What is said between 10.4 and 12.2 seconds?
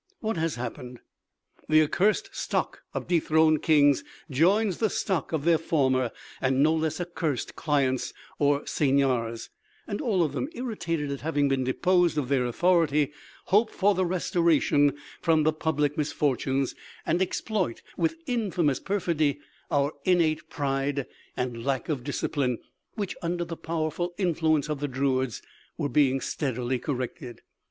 irritated at having been deposed